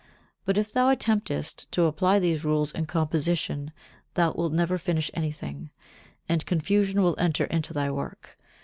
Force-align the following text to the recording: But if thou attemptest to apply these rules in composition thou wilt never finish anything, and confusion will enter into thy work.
But 0.45 0.57
if 0.57 0.73
thou 0.73 0.89
attemptest 0.91 1.67
to 1.69 1.83
apply 1.83 2.17
these 2.17 2.43
rules 2.43 2.71
in 2.71 2.87
composition 2.87 3.71
thou 4.15 4.31
wilt 4.31 4.51
never 4.51 4.79
finish 4.79 5.11
anything, 5.13 5.69
and 6.27 6.43
confusion 6.43 7.03
will 7.03 7.13
enter 7.19 7.43
into 7.45 7.71
thy 7.71 7.91
work. 7.91 8.39